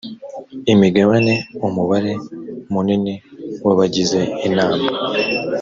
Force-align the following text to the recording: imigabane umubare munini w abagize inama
imigabane 0.73 1.33
umubare 1.67 2.13
munini 2.71 3.13
w 3.65 3.67
abagize 3.73 4.19
inama 4.47 4.83